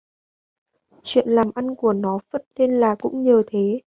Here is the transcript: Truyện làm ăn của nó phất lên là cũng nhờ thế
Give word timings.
Truyện 1.03 1.29
làm 1.29 1.51
ăn 1.55 1.75
của 1.75 1.93
nó 1.93 2.19
phất 2.31 2.45
lên 2.55 2.79
là 2.79 2.95
cũng 2.99 3.23
nhờ 3.23 3.43
thế 3.47 3.81